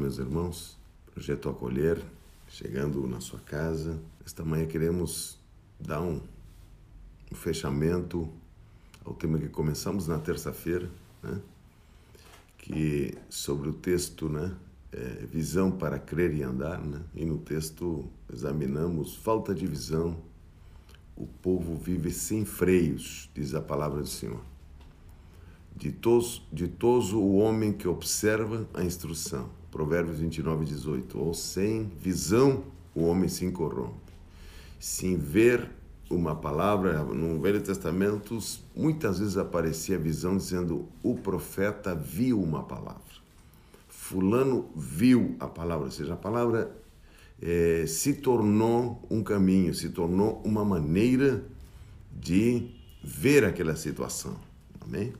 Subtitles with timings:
[0.00, 0.78] meus irmãos.
[1.12, 2.02] Projeto Acolher,
[2.48, 4.00] chegando na sua casa.
[4.24, 5.38] Esta manhã queremos
[5.78, 6.20] dar um,
[7.30, 8.28] um fechamento
[9.04, 10.90] ao tema que começamos na terça-feira,
[11.22, 11.38] né?
[12.56, 14.54] que sobre o texto, né?
[14.92, 17.00] É, visão para crer e andar, né?
[17.14, 20.16] E no texto examinamos falta de visão.
[21.14, 24.40] O povo vive sem freios, diz a palavra do Senhor.
[25.76, 29.59] Ditoso, ditoso o homem que observa a instrução.
[29.70, 31.18] Provérbios 29, 18.
[31.18, 32.64] Ou sem visão
[32.94, 34.12] o homem se corrompe.
[34.78, 35.68] Sem ver
[36.10, 38.38] uma palavra, no Velho Testamento,
[38.74, 43.00] muitas vezes aparecia a visão dizendo o profeta viu uma palavra.
[43.88, 46.74] Fulano viu a palavra, ou seja, a palavra
[47.40, 51.44] é, se tornou um caminho, se tornou uma maneira
[52.12, 52.68] de
[53.02, 54.36] ver aquela situação.
[54.80, 55.12] Amém?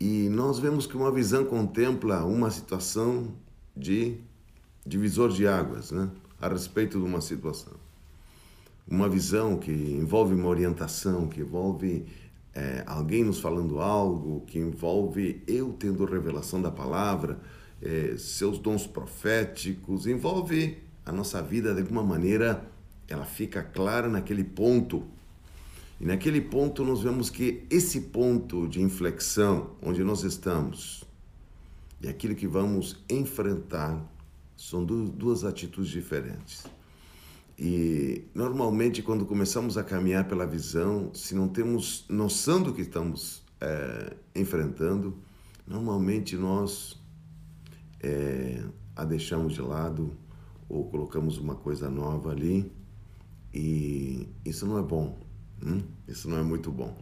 [0.00, 3.32] E nós vemos que uma visão contempla uma situação
[3.76, 4.16] de
[4.86, 6.08] divisor de águas, né?
[6.40, 7.72] a respeito de uma situação.
[8.86, 12.06] Uma visão que envolve uma orientação, que envolve
[12.54, 17.38] é, alguém nos falando algo, que envolve eu tendo revelação da palavra,
[17.82, 22.64] é, seus dons proféticos, envolve a nossa vida de alguma maneira,
[23.08, 25.04] ela fica clara naquele ponto
[26.00, 31.04] e naquele ponto nós vemos que esse ponto de inflexão onde nós estamos
[32.00, 34.00] e aquilo que vamos enfrentar
[34.56, 36.64] são duas atitudes diferentes.
[37.58, 43.42] E normalmente quando começamos a caminhar pela visão, se não temos noção do que estamos
[43.60, 45.16] é, enfrentando,
[45.66, 46.96] normalmente nós
[48.00, 48.62] é,
[48.94, 50.16] a deixamos de lado
[50.68, 52.70] ou colocamos uma coisa nova ali
[53.52, 55.18] e isso não é bom.
[55.62, 55.82] Hum?
[56.06, 56.96] Isso não é muito bom.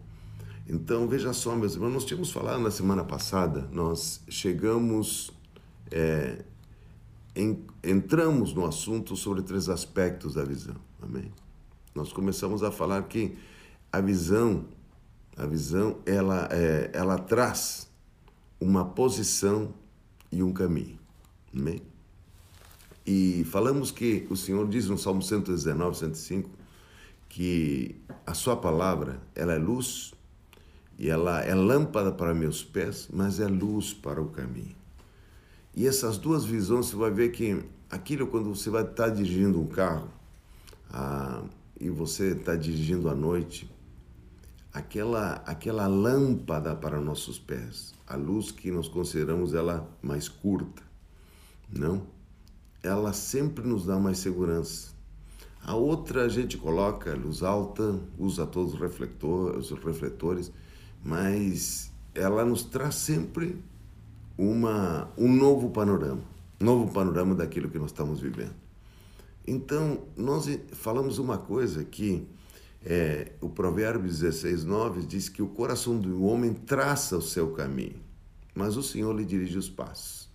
[0.68, 5.30] Então, veja só, meus irmãos, nós tínhamos falado na semana passada, nós chegamos,
[5.90, 6.44] é,
[7.36, 10.74] em, entramos no assunto sobre três aspectos da visão.
[11.00, 11.30] Amém?
[11.94, 13.38] Nós começamos a falar que
[13.92, 14.64] a visão,
[15.36, 17.88] a visão, ela, é, ela traz
[18.60, 19.72] uma posição
[20.32, 20.98] e um caminho.
[21.54, 21.81] Amém?
[23.06, 26.50] E falamos que o Senhor diz no Salmo 119, 105,
[27.28, 30.14] que a sua palavra, ela é luz
[30.98, 34.76] e ela é lâmpada para meus pés, mas é luz para o caminho.
[35.75, 39.66] E essas duas visões, você vai ver que aquilo quando você vai estar dirigindo um
[39.66, 40.09] carro
[40.91, 41.42] ah,
[41.78, 43.70] e você está dirigindo à noite,
[44.72, 50.82] aquela, aquela lâmpada para nossos pés, a luz que nós consideramos ela mais curta,
[51.70, 52.06] não?
[52.82, 54.95] Ela sempre nos dá mais segurança.
[55.66, 60.53] A outra a gente coloca luz alta, usa todos os refletores, os refletores,
[61.03, 63.60] mas ela nos traz sempre
[64.38, 66.22] uma, um novo panorama,
[66.60, 68.55] novo panorama daquilo que nós estamos vivendo.
[69.44, 72.28] Então, nós falamos uma coisa que
[72.84, 77.99] é, o provérbio 16, 9 diz que o coração do homem traça o seu caminho,
[78.55, 80.31] mas o Senhor lhe dirige os passos.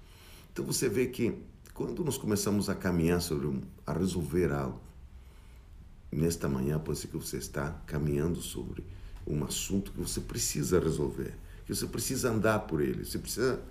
[0.52, 1.34] Então você vê que
[1.74, 4.91] quando nós começamos a caminhar sobre a resolver algo,
[6.12, 8.84] nesta manhã pode ser que você está caminhando sobre
[9.26, 11.34] um assunto que você precisa resolver,
[11.66, 13.62] que você precisa andar por ele, você precisa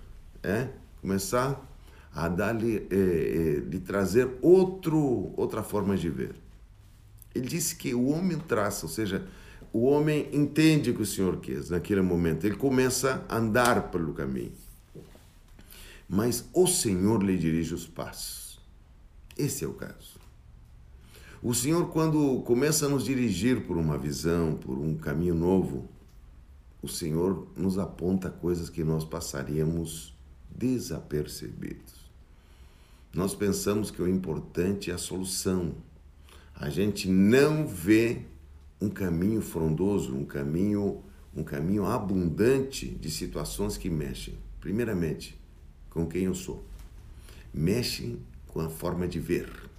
[0.42, 0.68] é,
[1.00, 1.66] começar
[2.14, 6.34] a dar-lhe, é, é, trazer outro, outra forma de ver.
[7.34, 9.26] Ele disse que o homem traça, ou seja,
[9.72, 14.12] o homem entende o que o Senhor quer naquele momento, ele começa a andar pelo
[14.12, 14.52] caminho.
[16.08, 18.58] Mas o Senhor lhe dirige os passos.
[19.38, 20.19] Esse é o caso.
[21.42, 25.88] O Senhor, quando começa a nos dirigir por uma visão, por um caminho novo,
[26.82, 30.14] o Senhor nos aponta coisas que nós passaríamos
[30.54, 31.94] desapercebidos.
[33.14, 35.76] Nós pensamos que o importante é a solução.
[36.54, 38.20] A gente não vê
[38.78, 41.02] um caminho frondoso, um caminho,
[41.34, 45.40] um caminho abundante de situações que mexem, primeiramente,
[45.88, 46.62] com quem eu sou.
[47.52, 49.69] Mexem com a forma de ver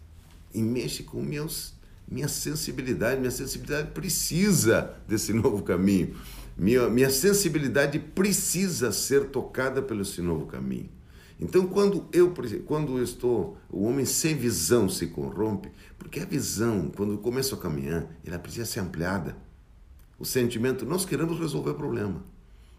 [0.53, 1.73] e mexe com meus,
[2.07, 3.19] minha sensibilidade.
[3.19, 6.15] Minha sensibilidade precisa desse novo caminho.
[6.57, 10.89] Minha, minha sensibilidade precisa ser tocada pelo esse novo caminho.
[11.39, 12.31] Então, quando eu,
[12.65, 17.57] quando eu estou, o homem sem visão se corrompe, porque a visão, quando começa a
[17.57, 19.35] caminhar, ela precisa ser ampliada.
[20.19, 22.23] O sentimento, nós queremos resolver o problema.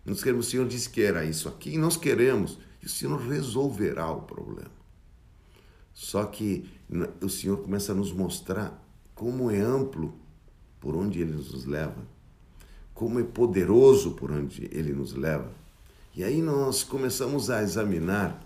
[0.06, 3.20] Nós queremos, o Senhor disse que era isso aqui, e nós queremos, e o Senhor
[3.20, 4.81] resolverá o problema.
[5.94, 6.64] Só que
[7.20, 8.82] o Senhor começa a nos mostrar
[9.14, 10.14] como é amplo
[10.80, 12.06] por onde Ele nos leva,
[12.94, 15.52] como é poderoso por onde Ele nos leva.
[16.14, 18.44] E aí nós começamos a examinar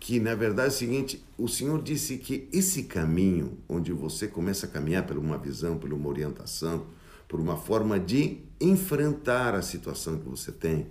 [0.00, 4.66] que na verdade é o seguinte, o Senhor disse que esse caminho onde você começa
[4.66, 6.86] a caminhar por uma visão, por uma orientação,
[7.26, 10.86] por uma forma de enfrentar a situação que você tem,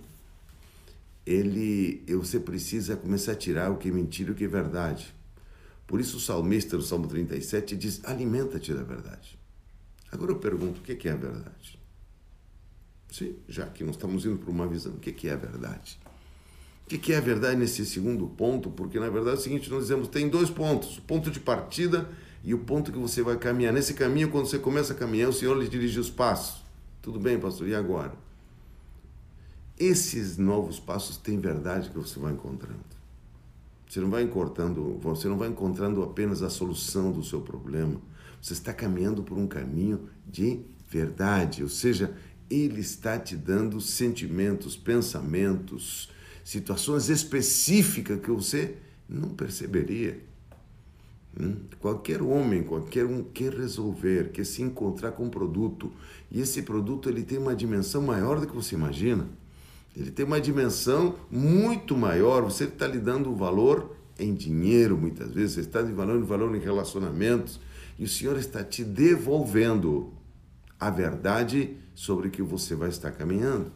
[1.26, 5.14] ele, você precisa começar a tirar o que é mentira e o que é verdade.
[5.88, 9.38] Por isso o salmista, no Salmo 37, diz: alimenta-te da verdade.
[10.12, 11.80] Agora eu pergunto: o que é a verdade?
[13.10, 15.98] Sim, já que nós estamos indo para uma visão, o que é a verdade?
[16.84, 18.70] O que é a verdade nesse segundo ponto?
[18.70, 22.06] Porque na verdade é o seguinte: nós dizemos tem dois pontos, o ponto de partida
[22.44, 23.72] e o ponto que você vai caminhar.
[23.72, 26.62] Nesse caminho, quando você começa a caminhar, o Senhor lhe dirige os passos.
[27.00, 28.12] Tudo bem, pastor, e agora?
[29.78, 32.97] Esses novos passos têm verdade que você vai encontrando.
[33.88, 38.00] Você não vai encontrando, você não vai encontrando apenas a solução do seu problema.
[38.40, 42.14] Você está caminhando por um caminho de verdade, ou seja,
[42.50, 46.10] ele está te dando sentimentos, pensamentos,
[46.44, 48.76] situações específicas que você
[49.08, 50.20] não perceberia.
[51.38, 51.56] Hum?
[51.78, 55.92] Qualquer homem, qualquer um quer resolver, quer se encontrar com um produto,
[56.30, 59.28] e esse produto ele tem uma dimensão maior do que você imagina.
[59.98, 62.42] Ele tem uma dimensão muito maior.
[62.44, 66.60] Você está lhe dando valor em dinheiro, muitas vezes, você está lhe dando valor em
[66.60, 67.60] relacionamentos,
[67.98, 70.12] e o Senhor está te devolvendo
[70.78, 73.72] a verdade sobre que você vai estar caminhando.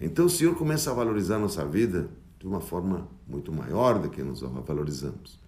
[0.00, 2.08] Então o Senhor começa a valorizar a nossa vida
[2.38, 5.38] de uma forma muito maior do que nós valorizamos.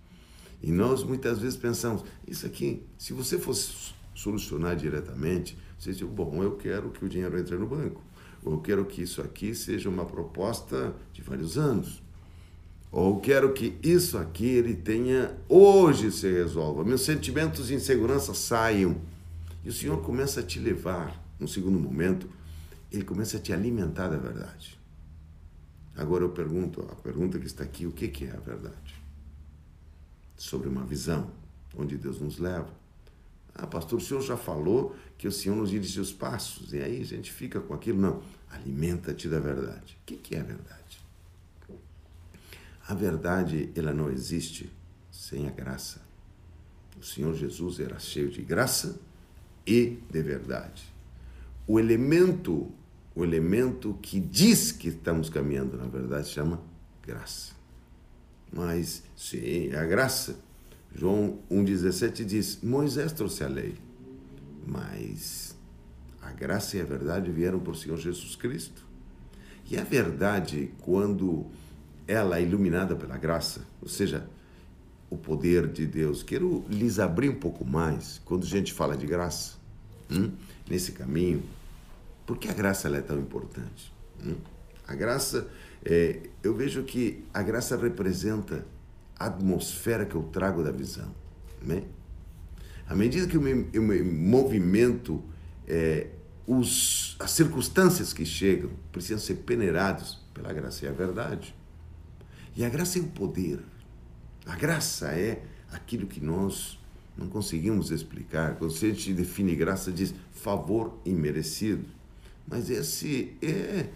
[0.62, 6.43] E nós muitas vezes pensamos, isso aqui, se você fosse solucionar diretamente, você diz, bom,
[6.43, 8.03] eu quero que o dinheiro entre no banco.
[8.44, 12.03] Ou quero que isso aqui seja uma proposta de vários anos.
[12.91, 16.85] Ou quero que isso aqui ele tenha hoje se resolva.
[16.85, 18.97] Meus sentimentos de insegurança saiam.
[19.65, 22.29] E o Senhor começa a te levar, no segundo momento,
[22.91, 24.79] ele começa a te alimentar da verdade.
[25.97, 29.00] Agora eu pergunto, a pergunta que está aqui, o que é a verdade?
[30.37, 31.31] Sobre uma visão,
[31.77, 32.81] onde Deus nos leva.
[33.54, 37.00] Ah, pastor, o senhor já falou que o senhor nos dirige os passos, e aí
[37.00, 38.00] a gente fica com aquilo.
[38.00, 39.99] Não, alimenta-te da verdade.
[40.02, 40.82] O que é a verdade?
[42.88, 44.70] A verdade, ela não existe
[45.10, 46.00] sem a graça.
[47.00, 48.99] O Senhor Jesus era cheio de graça
[49.66, 50.93] e de verdade.
[51.66, 52.70] O elemento,
[53.14, 56.60] o elemento que diz que estamos caminhando, na verdade, chama
[57.02, 57.52] graça.
[58.52, 60.37] Mas, sim, é a graça
[60.94, 63.75] João 1,17 diz: Moisés trouxe a lei,
[64.67, 65.56] mas
[66.21, 68.87] a graça e a verdade vieram por Senhor Jesus Cristo.
[69.71, 71.47] E a verdade, quando
[72.06, 74.29] ela é iluminada pela graça, ou seja,
[75.09, 79.06] o poder de Deus, quero lhes abrir um pouco mais quando a gente fala de
[79.06, 79.56] graça,
[80.11, 80.31] hum,
[80.69, 81.43] nesse caminho,
[82.27, 83.93] por que a graça é tão importante?
[84.25, 84.37] Hum?
[84.87, 85.49] A graça,
[85.85, 88.65] é, eu vejo que a graça representa
[89.26, 91.14] atmosfera que eu trago da visão.
[91.60, 91.84] Né?
[92.88, 95.22] À medida que eu me, eu me movimento,
[95.66, 96.08] é,
[96.46, 101.54] os, as circunstâncias que chegam precisam ser peneirados pela graça e a verdade.
[102.56, 103.60] E a graça é o poder.
[104.44, 105.42] A graça é
[105.72, 106.78] aquilo que nós
[107.16, 108.56] não conseguimos explicar.
[108.56, 111.86] Quando a gente define graça, diz favor imerecido.
[112.46, 113.86] Mas esse é,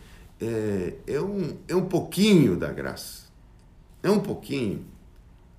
[0.41, 3.27] é, é, um, é um pouquinho da graça.
[4.03, 4.85] É um pouquinho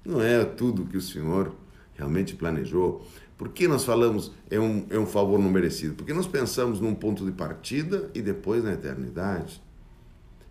[0.08, 1.54] não é tudo que o Senhor
[1.94, 3.06] realmente planejou.
[3.38, 5.96] Por que nós falamos é um, é um favor não merecido?
[5.96, 9.62] Porque nós pensamos num ponto de partida e depois na eternidade.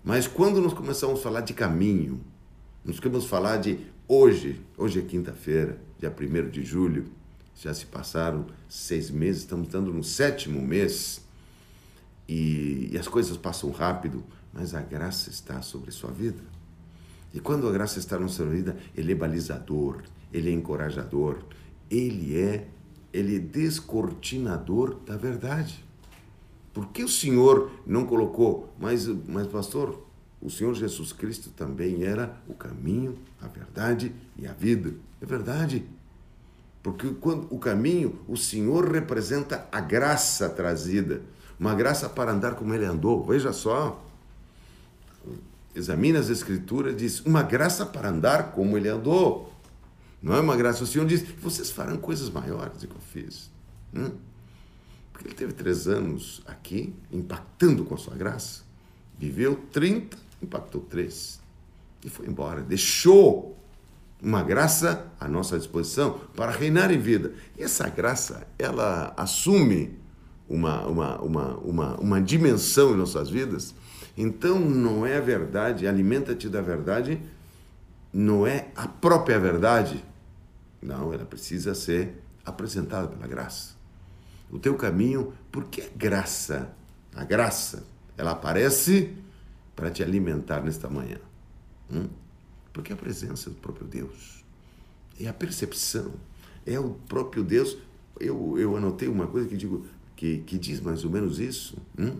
[0.04, 2.21] Mas quando nós começamos a falar de caminho,
[2.85, 7.07] nós a falar de hoje, hoje é quinta-feira, dia 1 de julho,
[7.57, 11.25] já se passaram seis meses, estamos estando no sétimo mês
[12.28, 16.55] e, e as coisas passam rápido, mas a graça está sobre sua vida.
[17.37, 20.02] E quando a graça está na sua vida, ele é balizador,
[20.33, 21.37] ele é encorajador,
[21.90, 22.66] ele é,
[23.12, 25.85] ele é descortinador da verdade.
[26.73, 30.02] Por que o Senhor não colocou, mas, mas pastor,
[30.40, 34.95] o Senhor Jesus Cristo também era o caminho, a verdade e a vida.
[35.21, 35.85] É verdade.
[36.83, 41.21] Porque quando o caminho, o Senhor representa a graça trazida,
[41.61, 43.23] uma graça para andar como ele andou.
[43.26, 44.02] Veja só,
[45.76, 49.52] examina as Escrituras, diz: uma graça para andar como ele andou.
[50.23, 50.83] Não é uma graça.
[50.83, 53.50] O Senhor diz: vocês farão coisas maiores do que eu fiz.
[53.95, 54.12] Hum?
[55.12, 58.62] Porque ele teve três anos aqui, impactando com a sua graça.
[59.18, 61.40] Viveu 30, impactou três.
[62.04, 62.61] E foi embora.
[62.61, 63.56] Deixou
[64.23, 67.33] uma graça à nossa disposição para reinar em vida.
[67.56, 69.99] E essa graça, ela assume
[70.49, 73.75] uma, uma, uma, uma, uma dimensão em nossas vidas
[74.16, 77.20] então não é a verdade, alimenta-te da verdade,
[78.12, 80.02] não é a própria verdade.
[80.80, 83.75] Não, ela precisa ser apresentada pela graça.
[84.50, 86.73] O teu caminho, porque a graça,
[87.14, 87.85] a graça,
[88.16, 89.14] ela aparece
[89.75, 91.18] para te alimentar nesta manhã.
[91.90, 92.08] Hum?
[92.73, 94.44] Porque a presença do próprio Deus
[95.20, 96.12] é a percepção,
[96.64, 97.76] é o próprio Deus.
[98.18, 101.76] Eu, eu anotei uma coisa que digo que, que diz mais ou menos isso.
[101.99, 102.16] Hum?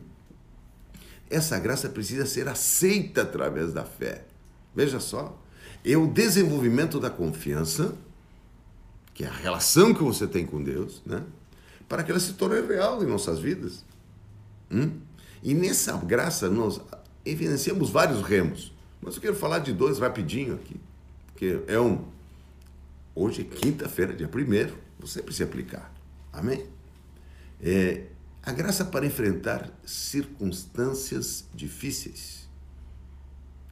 [1.29, 4.25] Essa graça precisa ser aceita através da fé.
[4.75, 5.41] Veja só,
[5.85, 7.95] é o desenvolvimento da confiança,
[9.15, 11.23] que é a relação que você tem com Deus, né?
[11.89, 13.85] para que ela se torne real em nossas vidas.
[14.71, 15.01] Hum?
[15.43, 16.81] E nessa graça nós
[17.25, 20.77] evidenciamos vários remos, mas eu quero falar de dois rapidinho aqui,
[21.37, 22.05] que é um.
[23.15, 25.93] Hoje é quinta-feira, dia primeiro, você precisa aplicar.
[26.33, 26.67] Amém?
[27.63, 28.07] É,
[28.47, 32.49] a graça para enfrentar circunstâncias difíceis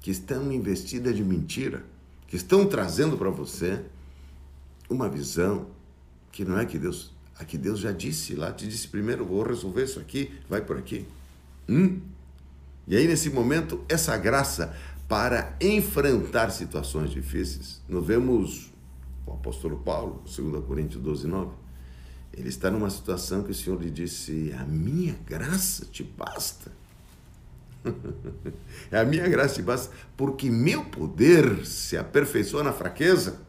[0.01, 1.85] que estão investidas de mentira,
[2.27, 3.85] que estão trazendo para você
[4.91, 5.69] uma visão
[6.33, 9.45] que não é que Deus, a que Deus já disse lá, te disse primeiro, vou
[9.45, 11.07] resolver isso aqui, vai por aqui.
[11.69, 12.01] Hum?
[12.89, 14.77] E aí nesse momento, essa graça
[15.07, 18.73] para enfrentar situações difíceis, nós vemos
[19.25, 21.64] o apóstolo Paulo, 2 Coríntios 12, 9,
[22.37, 26.73] ele está numa situação que o Senhor lhe disse: A minha graça te basta.
[28.91, 33.41] a minha graça te basta, porque meu poder se aperfeiçoa na fraqueza.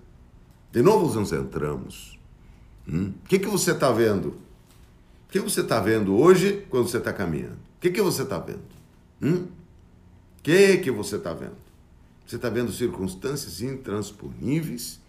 [0.71, 2.19] De novo nos entramos.
[2.87, 3.13] Hum?
[3.23, 4.29] O que, que você está vendo?
[5.27, 7.55] O que você está vendo hoje quando você está caminhando?
[7.77, 8.63] O que, que você está vendo?
[9.21, 9.45] Hum?
[9.45, 11.55] O que, que você está vendo?
[12.27, 14.99] Você está vendo circunstâncias intransponíveis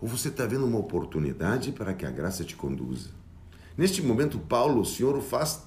[0.00, 3.10] ou você está vendo uma oportunidade para que a graça te conduza?
[3.76, 5.62] Neste momento, Paulo, o Senhor o faz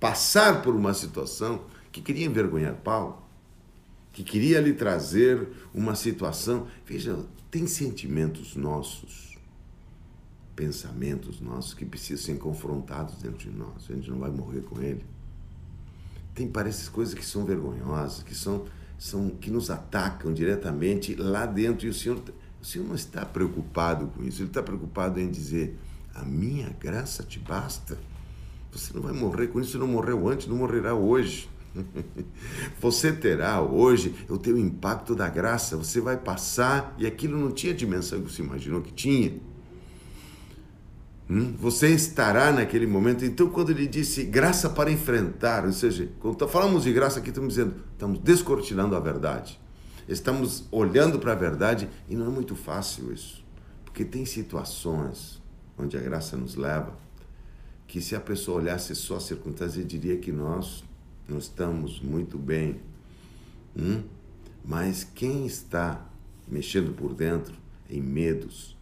[0.00, 3.22] passar por uma situação que queria envergonhar Paulo,
[4.12, 6.66] que queria lhe trazer uma situação.
[6.84, 7.18] Veja,
[7.50, 9.38] tem sentimentos nossos,
[10.54, 13.88] pensamentos nossos que precisam ser confrontados dentro de nós.
[13.88, 15.04] A gente não vai morrer com ele.
[16.34, 18.66] Tem parece coisas que são vergonhosas, que são,
[18.98, 22.22] são que nos atacam diretamente lá dentro e o Senhor
[22.66, 25.78] Senhor não está preocupado com isso, Ele está preocupado em dizer:
[26.12, 27.96] a minha graça te basta.
[28.72, 31.48] Você não vai morrer com isso, não morreu antes, não morrerá hoje.
[32.80, 37.72] Você terá hoje o teu impacto da graça, você vai passar e aquilo não tinha
[37.72, 39.38] a dimensão que você imaginou que tinha.
[41.28, 41.54] Hum?
[41.58, 43.26] Você estará naquele momento.
[43.26, 47.54] Então, quando ele disse graça para enfrentar, ou seja, quando falamos de graça aqui, estamos
[47.54, 49.60] dizendo, estamos descortinando a verdade
[50.08, 53.44] estamos olhando para a verdade e não é muito fácil isso,
[53.84, 55.40] porque tem situações
[55.78, 56.96] onde a graça nos leva
[57.86, 60.84] que se a pessoa olhasse só a circunstância, diria que nós
[61.28, 62.80] não estamos muito bem.
[63.76, 64.02] Hum?
[64.64, 66.04] Mas quem está
[66.48, 67.54] mexendo por dentro
[67.88, 68.76] em medos,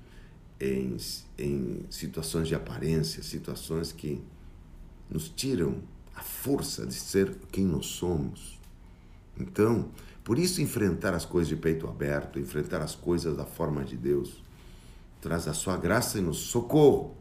[0.59, 0.97] em,
[1.39, 4.23] em situações de aparência, situações que
[5.11, 5.83] nos tiram
[6.15, 8.59] a força de ser quem nós somos.
[9.39, 9.91] Então,
[10.25, 14.43] por isso, enfrentar as coisas de peito aberto, enfrentar as coisas da forma de Deus,
[15.21, 17.15] traz a sua graça e nos socorro,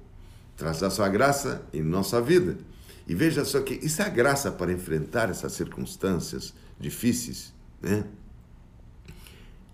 [0.56, 2.58] traz a sua graça em nossa vida.
[3.06, 8.06] E veja só que isso é a graça para enfrentar essas circunstâncias difíceis, né?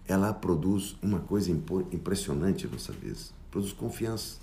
[0.08, 3.20] Ela produz uma coisa impressionante nossa vida,
[3.52, 4.38] produz confiança.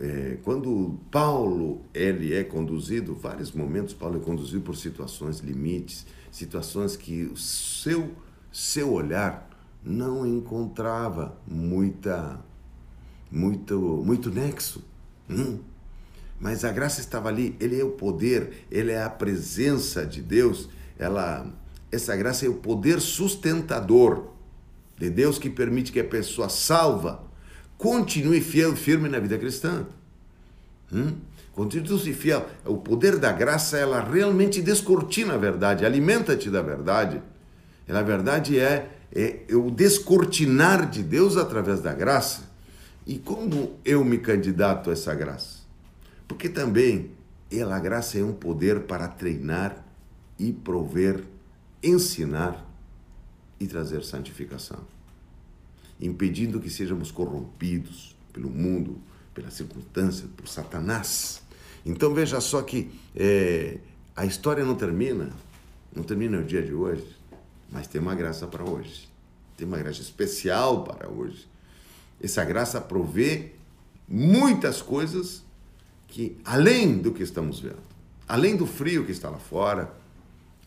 [0.00, 6.94] É, quando Paulo ele é conduzido, vários momentos Paulo é conduzido por situações limites, situações
[6.96, 8.12] que o seu,
[8.52, 9.50] seu olhar
[9.82, 12.38] não encontrava muita,
[13.30, 14.84] muito, muito nexo.
[15.28, 15.58] Hum.
[16.38, 20.68] Mas a graça estava ali, ele é o poder, ele é a presença de Deus,
[20.96, 21.52] ela,
[21.90, 24.28] essa graça é o poder sustentador
[24.96, 27.27] de Deus que permite que a pessoa salva
[27.78, 29.86] continue fiel, firme na vida cristã.
[30.92, 31.16] Hum?
[31.52, 32.46] Continue fiel.
[32.66, 37.22] O poder da graça, ela realmente descortina a verdade, alimenta-te da verdade.
[37.88, 42.42] E na verdade é, é, é o descortinar de Deus através da graça.
[43.06, 45.60] E como eu me candidato a essa graça?
[46.28, 47.10] Porque também
[47.50, 49.84] ela, a graça é um poder para treinar
[50.38, 51.24] e prover,
[51.82, 52.64] ensinar
[53.58, 54.78] e trazer santificação,
[56.00, 58.98] impedindo que sejamos corrompidos pelo mundo,
[59.34, 61.42] pela circunstância, por Satanás.
[61.84, 63.78] Então veja só que é,
[64.14, 65.30] a história não termina,
[65.94, 67.06] não termina no dia de hoje,
[67.70, 69.08] mas tem uma graça para hoje.
[69.56, 71.48] Tem uma graça especial para hoje.
[72.22, 73.52] Essa graça provê
[74.08, 75.44] muitas coisas
[76.06, 77.82] que, além do que estamos vendo,
[78.26, 79.92] além do frio que está lá fora,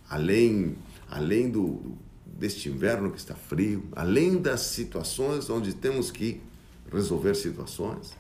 [0.10, 0.76] além,
[1.10, 6.42] além do, deste inverno que está frio, além das situações onde temos que
[6.92, 8.14] resolver situações.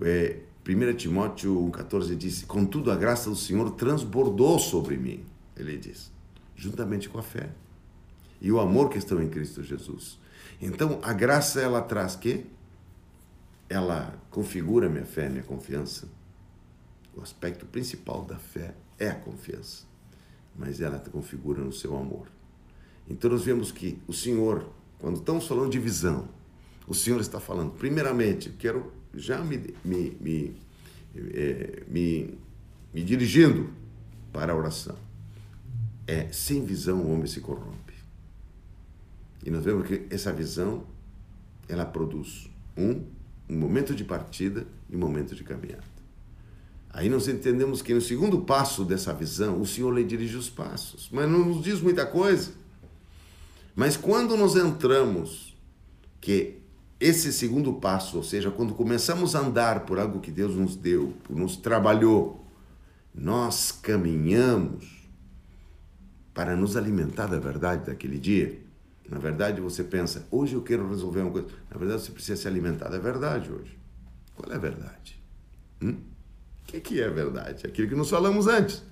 [0.00, 5.24] É, 1 Timóteo 1,14 diz: Contudo, a graça do Senhor transbordou sobre mim,
[5.56, 6.10] ele diz,
[6.56, 7.50] juntamente com a fé
[8.40, 10.18] e o amor que estão em Cristo Jesus.
[10.60, 12.46] Então, a graça ela traz que?
[13.68, 16.08] Ela configura minha fé, minha confiança.
[17.14, 19.84] O aspecto principal da fé é a confiança,
[20.56, 22.28] mas ela configura no seu amor.
[23.08, 26.28] Então, nós vemos que o Senhor, quando estamos falando de visão,
[26.86, 30.56] o Senhor está falando, primeiramente, quero já me, me, me,
[31.32, 32.38] é, me,
[32.92, 33.70] me dirigindo
[34.32, 34.96] para a oração.
[36.06, 37.94] É, sem visão o homem se corrompe.
[39.44, 40.84] E nós vemos que essa visão,
[41.68, 43.04] ela produz um,
[43.48, 45.84] um momento de partida e um momento de caminhada.
[46.90, 51.08] Aí nós entendemos que no segundo passo dessa visão, o Senhor lhe dirige os passos,
[51.12, 52.52] mas não nos diz muita coisa.
[53.78, 55.56] Mas quando nós entramos,
[56.20, 56.58] que
[56.98, 61.14] esse segundo passo, ou seja, quando começamos a andar por algo que Deus nos deu,
[61.30, 62.44] nos trabalhou,
[63.14, 65.08] nós caminhamos
[66.34, 68.60] para nos alimentar da verdade daquele dia.
[69.08, 71.46] Na verdade, você pensa, hoje eu quero resolver uma coisa.
[71.70, 73.78] Na verdade, você precisa se alimentar da verdade hoje.
[74.34, 75.22] Qual é a verdade?
[75.80, 75.98] Hum?
[76.64, 77.64] O que, é verdade?
[77.64, 78.82] Aquilo que nós falamos antes.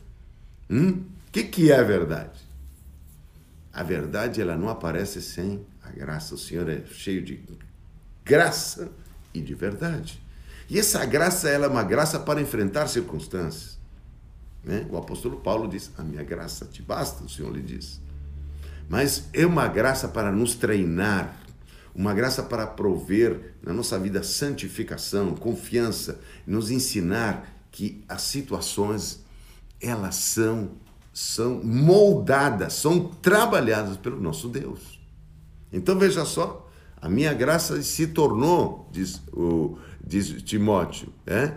[0.70, 1.02] Hum?
[1.26, 2.45] O que, é verdade?
[3.76, 6.34] A verdade ela não aparece sem a graça.
[6.34, 7.40] O Senhor é cheio de
[8.24, 8.90] graça
[9.32, 10.20] e de verdade.
[10.68, 13.78] E essa graça ela é uma graça para enfrentar circunstâncias.
[14.64, 14.86] Né?
[14.90, 18.00] O apóstolo Paulo diz: A minha graça te basta, o Senhor lhe diz
[18.88, 21.36] mas é uma graça para nos treinar,
[21.94, 29.24] uma graça para prover na nossa vida santificação, confiança, nos ensinar que as situações
[29.80, 30.72] elas são
[31.16, 35.00] são moldadas, são trabalhadas pelo nosso Deus.
[35.72, 36.70] Então veja só,
[37.00, 41.54] a minha graça se tornou, diz, o, diz Timóteo, é?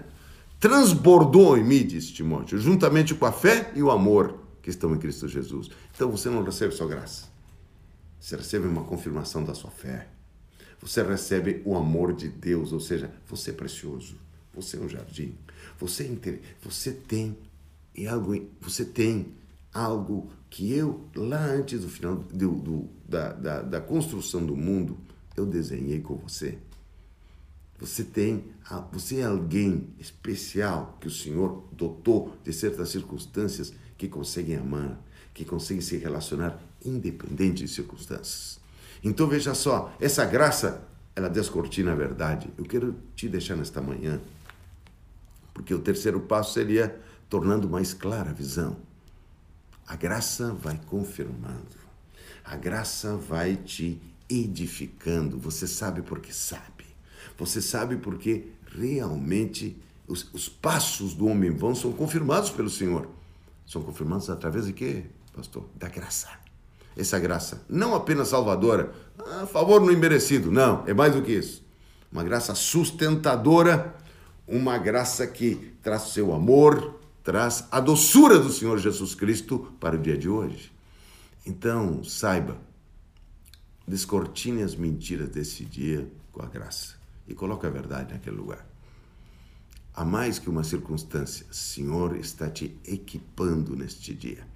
[0.62, 4.98] transbordou em mim, diz Timóteo, juntamente com a fé e o amor que estão em
[4.98, 5.69] Cristo Jesus.
[5.93, 7.28] Então você não recebe só graça.
[8.17, 10.08] Você recebe uma confirmação da sua fé.
[10.80, 14.15] Você recebe o amor de Deus, ou seja, você é precioso.
[14.54, 15.36] Você é um jardim.
[15.78, 17.38] Você, é você tem
[18.08, 19.38] algo, você tem
[19.73, 24.97] algo que eu lá antes do final do, do da, da, da construção do mundo
[25.36, 26.58] eu desenhei com você.
[27.79, 28.43] Você tem,
[28.91, 35.01] você é alguém especial que o Senhor dotou de certas circunstâncias que conseguem amar,
[35.34, 38.60] que conseguem se relacionar independente de circunstâncias.
[39.01, 42.49] Então veja só, essa graça, ela descortina a verdade.
[42.58, 44.19] Eu quero te deixar nesta manhã,
[45.53, 48.75] porque o terceiro passo seria tornando mais clara a visão.
[49.89, 51.80] A graça vai confirmando.
[52.45, 53.99] A graça vai te
[54.30, 55.39] edificando.
[55.39, 56.86] Você sabe porque sabe.
[57.39, 59.75] Você sabe porque realmente
[60.08, 63.08] os, os passos do homem vão são confirmados pelo Senhor.
[63.65, 65.65] São confirmados através de quê, pastor?
[65.75, 66.30] Da graça.
[66.95, 68.93] Essa graça, não apenas salvadora,
[69.41, 71.63] a favor não imerecido, não, é mais do que isso.
[72.12, 73.95] Uma graça sustentadora,
[74.47, 79.99] uma graça que traz seu amor, traz a doçura do Senhor Jesus Cristo para o
[79.99, 80.71] dia de hoje.
[81.45, 82.58] Então, saiba,
[83.88, 86.95] descortine as mentiras desse dia com a graça
[87.27, 88.65] e coloque a verdade naquele lugar.
[89.93, 94.47] Há mais que uma circunstância, o Senhor está te equipando neste dia.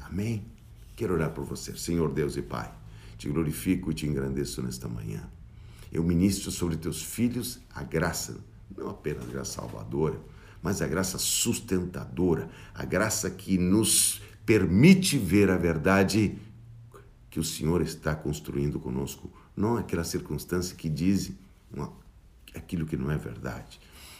[0.00, 0.46] Amém?
[0.94, 2.72] Quero orar por você, Senhor Deus e Pai.
[3.18, 5.28] Te glorifico e te engrandeço nesta manhã.
[5.90, 8.38] Eu ministro sobre teus filhos a graça,
[8.76, 10.20] não apenas a graça salvadora,
[10.66, 16.36] mas a graça sustentadora, a graça que nos permite ver a verdade
[17.30, 21.30] que o Senhor está construindo conosco, não aquela circunstância que diz
[22.52, 23.78] aquilo que não é verdade.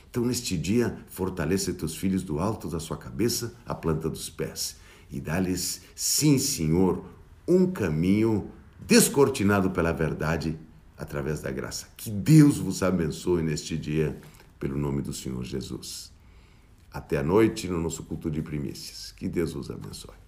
[0.09, 4.77] Então, neste dia, fortaleça teus filhos do alto da sua cabeça à planta dos pés
[5.11, 7.05] e dá-lhes, sim, Senhor,
[7.49, 8.53] um caminho
[8.87, 10.57] descortinado pela verdade
[10.97, 11.89] através da graça.
[11.97, 14.17] Que Deus vos abençoe neste dia,
[14.61, 16.15] pelo nome do Senhor Jesus.
[16.97, 19.13] Até a noite no nosso culto de primícias.
[19.13, 20.26] Que Deus vos abençoe.